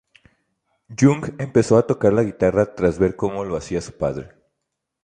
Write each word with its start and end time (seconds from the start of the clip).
Jung 0.99 1.35
Empezó 1.37 1.77
a 1.77 1.85
tocar 1.85 2.11
la 2.11 2.23
guitarra 2.23 2.73
tras 2.73 2.97
ver 2.97 3.15
como 3.15 3.45
lo 3.45 3.55
hacía 3.55 3.81
su 3.81 3.95
padre. 3.99 4.29